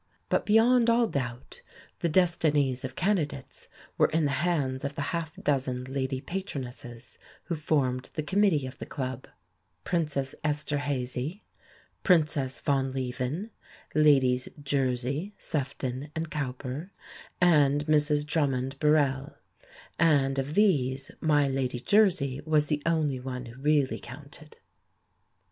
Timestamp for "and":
16.15-16.31, 17.39-17.85, 19.99-20.39